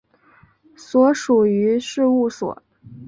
[0.75, 2.63] 所属于事务所。